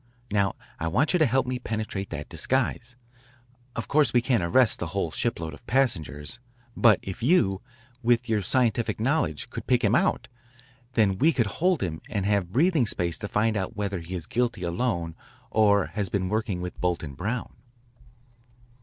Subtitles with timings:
[0.31, 2.95] Now I want you to help me penetrate that disguise.
[3.75, 6.39] Of course we can't arrest the whole shipload of passengers,
[6.75, 7.61] but if you,
[8.01, 10.27] with your scientific knowledge, could pick him out,
[10.93, 14.25] then we could hold him and have breathing space to find out whether he is
[14.25, 15.13] guilty alone
[15.51, 17.53] or has been working with Bolton Brown."